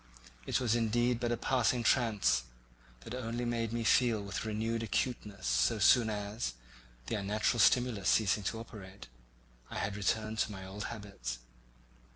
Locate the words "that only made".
3.01-3.71